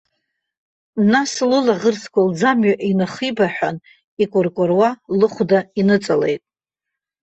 Нас 1.11 1.31
лылаӷырӡқәа 1.49 2.21
лӡамҩа 2.29 2.75
инахьибаҳәан, 2.89 3.75
икәыркәыруа 4.23 4.89
лыхәда 5.19 5.59
иныҵалеит. 5.79 6.43